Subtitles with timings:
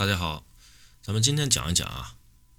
[0.00, 0.46] 大家好，
[1.02, 2.16] 咱们今天讲一讲啊，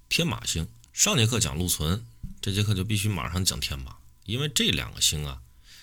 [0.08, 0.68] 天马星。
[0.92, 2.06] 上节课讲禄存，
[2.40, 5.42] 这节课就必须马上讲天马，因为这两个星啊，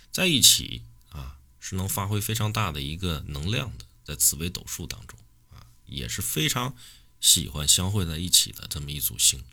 [0.09, 5.19] 在一起啊，是能发挥非常大的一个能量的，在紫微斗数当中
[5.49, 6.73] 啊，也是非常
[7.19, 9.43] 喜欢相会在一起的这么一组星。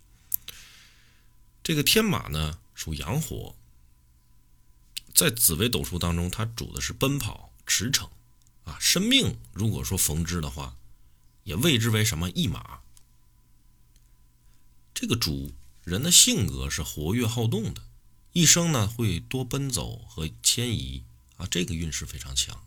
[1.64, 3.56] 这个天马呢，属阳火，
[5.12, 8.08] 在紫微斗数当中，它主的是奔跑、驰骋
[8.62, 10.76] 啊，生命如果说逢之的话。
[11.46, 12.80] 也谓之为什么驿马？
[14.92, 15.54] 这个主
[15.84, 17.82] 人的性格是活跃好动的，
[18.32, 21.04] 一生呢会多奔走和迁移
[21.36, 22.66] 啊，这个运势非常强，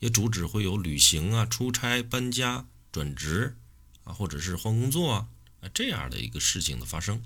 [0.00, 3.56] 也主旨会有旅行啊、出差、搬家、转职
[4.04, 5.28] 啊，或者是换工作啊
[5.72, 7.24] 这样的一个事情的发生。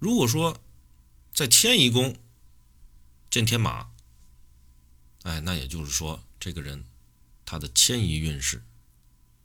[0.00, 0.60] 如果说
[1.32, 2.16] 在迁移宫
[3.30, 3.88] 见天马，
[5.22, 6.84] 哎，那也就是说这个人
[7.46, 8.60] 他的迁移运势。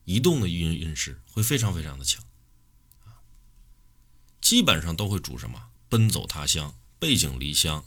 [0.10, 2.26] 移动的运运势会非常非常的强，
[4.42, 5.70] 基本上都会主什么？
[5.88, 7.86] 奔走他乡，背井离乡，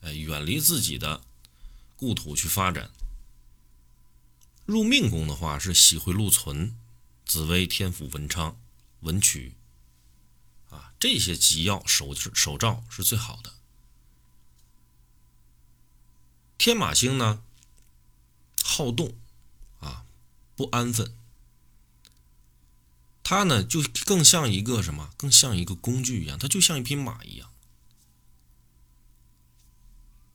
[0.00, 1.22] 哎，远离自己的
[1.94, 2.90] 故土去发展。
[4.66, 6.76] 入命宫的话是喜会禄存、
[7.24, 8.60] 紫微、天府、文昌、
[9.02, 9.54] 文曲，
[10.68, 13.54] 啊，这些吉要手手照是最好的。
[16.58, 17.44] 天马星呢，
[18.64, 19.14] 好动，
[19.78, 20.04] 啊，
[20.56, 21.14] 不安分。
[23.30, 25.14] 它呢，就更像一个什么？
[25.16, 27.48] 更像一个工具一样，它就像一匹马一样。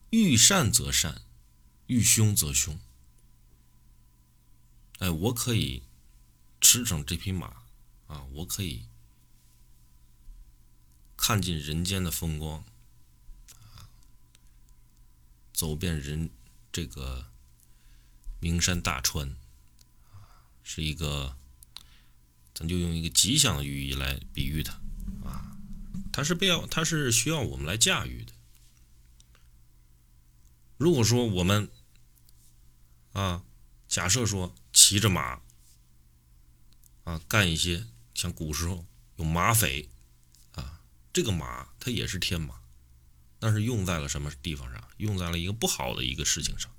[0.08, 1.20] 遇善则善，
[1.88, 2.80] 遇凶则凶。
[5.00, 5.82] 哎，我可以
[6.58, 7.64] 驰骋这匹马
[8.06, 8.86] 啊，我可以
[11.18, 12.64] 看尽人间的风光
[13.74, 13.92] 啊，
[15.52, 16.30] 走遍人
[16.72, 17.30] 这个
[18.40, 19.36] 名山大川
[20.14, 21.36] 啊，是一个。
[22.58, 24.72] 咱就用一个吉祥的寓意来比喻它，
[25.22, 25.58] 啊，
[26.10, 28.32] 它是被要，它是需要我们来驾驭的。
[30.78, 31.68] 如果说我们，
[33.12, 33.44] 啊，
[33.86, 35.42] 假设说骑着马，
[37.04, 38.86] 啊，干一些像古时候
[39.16, 39.90] 有马匪，
[40.52, 40.80] 啊，
[41.12, 42.54] 这个马它也是天马，
[43.38, 44.82] 但是用在了什么地方上？
[44.96, 46.72] 用在了一个不好的一个事情上，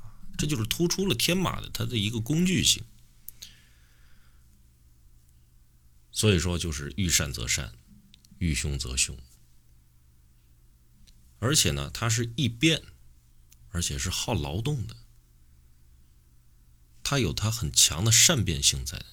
[0.00, 2.82] 啊，这就是突出了天马的它的一个工具性。
[6.16, 7.74] 所以说，就是遇善则善，
[8.38, 9.14] 遇凶则凶。
[11.40, 12.82] 而且呢，它是易变，
[13.68, 14.96] 而且是好劳动的，
[17.02, 19.04] 它有它很强的善变性在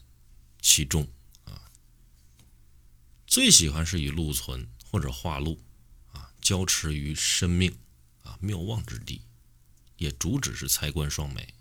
[0.61, 1.09] 其中
[1.43, 1.69] 啊。
[3.27, 5.61] 最喜欢是以禄存或者化禄
[6.13, 7.77] 啊，交持于生命
[8.21, 9.23] 啊妙望之地，
[9.97, 11.53] 也主旨是财官双美。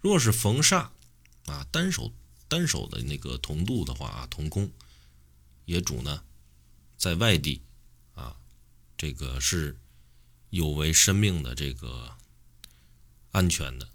[0.00, 0.90] 若是逢煞
[1.46, 2.14] 啊，单手。
[2.48, 4.70] 单手的那个同度的话啊，同宫
[5.64, 6.22] 也主呢，
[6.96, 7.62] 在外地
[8.14, 8.36] 啊，
[8.96, 9.76] 这个是
[10.50, 12.16] 有违生命的这个
[13.32, 13.88] 安全的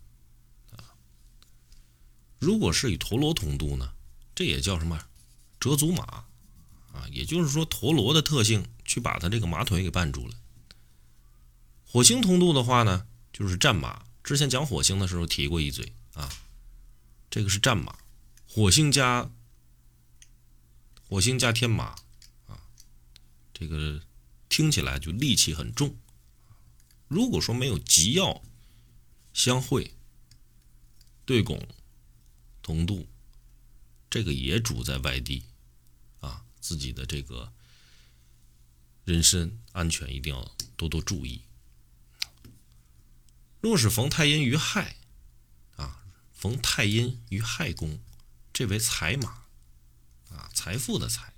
[0.71, 0.83] 啊。
[2.39, 3.93] 如果是以陀螺同度呢，
[4.33, 4.99] 这也叫什么
[5.59, 6.03] 折足马
[6.91, 7.07] 啊？
[7.11, 10.35] 也就是说陀螺的特性去把它这个马腿给绊住了。
[11.85, 14.05] 火星同度的话呢，就是战马。
[14.23, 16.29] 之前讲火星的时候提过一嘴啊，
[17.29, 17.97] 这个是战马。
[18.51, 19.29] 火星加
[21.07, 21.95] 火星加天马
[22.47, 22.59] 啊，
[23.53, 24.01] 这个
[24.49, 25.95] 听起来就戾气很重。
[27.07, 28.41] 如果说没有吉要
[29.33, 29.93] 相会、
[31.25, 31.63] 对拱、
[32.63, 33.07] 同度，
[34.09, 35.43] 这个也主在外地
[36.19, 37.53] 啊，自己的这个
[39.05, 41.43] 人身安全一定要多多注意。
[43.61, 44.95] 若是逢太阴于亥
[45.75, 47.99] 啊，逢太阴于亥宫。
[48.59, 49.45] 这为财马，
[50.31, 51.33] 啊，财富的财。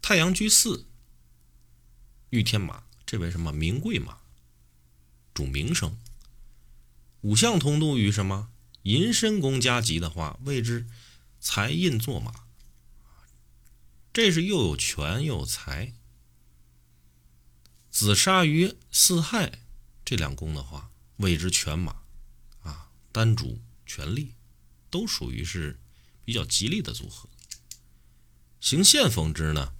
[0.00, 0.86] 太阳居四，
[2.30, 3.52] 御天马，这为什么？
[3.52, 4.20] 名贵马，
[5.34, 5.98] 主名声。
[7.22, 8.48] 五象同度于什么？
[8.84, 10.86] 寅申宫加吉的话，谓之
[11.40, 12.44] 财印坐马。
[14.12, 15.94] 这是又有权又有财。
[17.90, 19.58] 子杀于四害
[20.04, 22.02] 这两宫的话，谓之权马，
[22.60, 24.34] 啊，单主权力，
[24.90, 25.80] 都属于是。
[26.28, 27.26] 比较吉利的组合，
[28.60, 29.72] 行线逢之呢，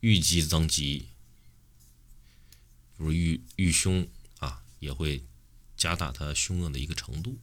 [0.00, 1.08] 遇吉增吉，
[2.98, 4.06] 如遇遇凶
[4.40, 5.24] 啊，也会
[5.74, 7.38] 加大它凶恶的一个程度。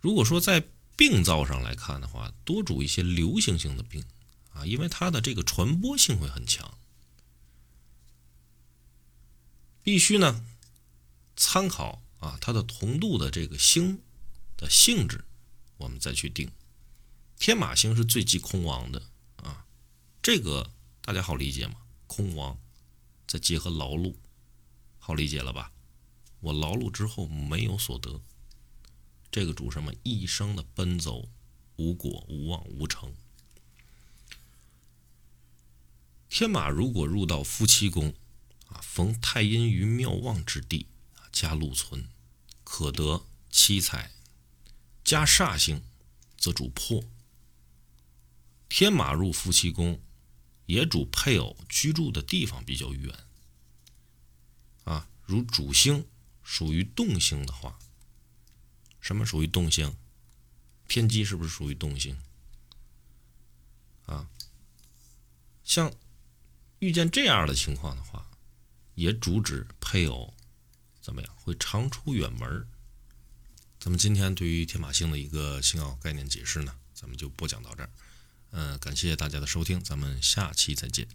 [0.00, 4.04] 如果说在病灶上来看的话，多主一些流行性的病
[4.50, 6.76] 啊，因为它的这个传播性会很强，
[9.84, 10.44] 必须呢
[11.36, 14.02] 参考啊它的同度的这个星
[14.56, 15.24] 的性质。
[15.76, 16.50] 我们再去定。
[17.38, 19.02] 天马星是最忌空亡的
[19.36, 19.66] 啊，
[20.22, 21.74] 这个大家好理解吗？
[22.06, 22.58] 空亡，
[23.26, 24.14] 再结合劳碌，
[24.98, 25.72] 好理解了吧？
[26.40, 28.20] 我劳碌之后没有所得，
[29.30, 29.92] 这个主什么？
[30.02, 31.28] 一生的奔走，
[31.76, 33.12] 无果、无望、无成。
[36.28, 38.14] 天马如果入到夫妻宫
[38.68, 40.86] 啊，逢太阴于妙旺之地
[41.16, 42.08] 啊，加禄存，
[42.64, 44.10] 可得七财；
[45.06, 45.80] 加煞星，
[46.36, 47.04] 则主破。
[48.68, 50.00] 天马入夫妻宫，
[50.66, 53.16] 也主配偶居住的地方比较远
[54.82, 55.08] 啊。
[55.22, 56.04] 如主星
[56.42, 57.78] 属于动星的话，
[59.00, 59.96] 什么属于动星？
[60.88, 62.18] 天机是不是属于动星？
[64.06, 64.28] 啊，
[65.62, 65.94] 像
[66.80, 68.28] 遇见这样的情况的话，
[68.96, 70.34] 也主指配偶
[71.00, 72.68] 怎么样会常出远门。
[73.86, 77.90] 那么今天对于天马星的一个星耀概念解释呢，咱们就播讲到这儿。
[78.50, 81.06] 嗯，感谢大家的收听，咱们下期再见。